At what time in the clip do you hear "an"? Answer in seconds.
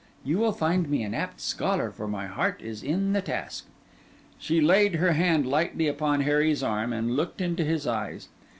1.03-1.13